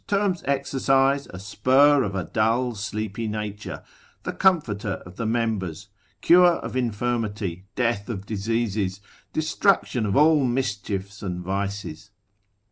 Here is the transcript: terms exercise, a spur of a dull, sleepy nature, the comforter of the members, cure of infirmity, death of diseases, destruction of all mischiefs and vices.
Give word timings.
terms 0.07 0.41
exercise, 0.47 1.27
a 1.27 1.37
spur 1.37 2.01
of 2.01 2.15
a 2.15 2.23
dull, 2.23 2.73
sleepy 2.73 3.27
nature, 3.27 3.83
the 4.23 4.33
comforter 4.33 4.93
of 5.05 5.15
the 5.15 5.27
members, 5.27 5.89
cure 6.21 6.53
of 6.53 6.75
infirmity, 6.75 7.67
death 7.75 8.09
of 8.09 8.25
diseases, 8.25 8.99
destruction 9.31 10.03
of 10.07 10.15
all 10.17 10.43
mischiefs 10.43 11.21
and 11.21 11.41
vices. 11.41 12.09